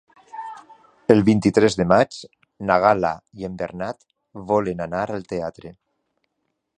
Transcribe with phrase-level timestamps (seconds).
[1.15, 2.17] El vint-i-tres de maig
[2.69, 4.03] na Gal·la i en Bernat
[4.53, 5.77] volen anar al teatre.